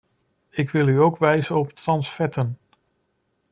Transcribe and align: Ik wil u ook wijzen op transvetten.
Ik 0.49 0.69
wil 0.69 0.87
u 0.87 0.99
ook 1.01 1.17
wijzen 1.17 1.55
op 1.55 1.71
transvetten. 1.73 2.57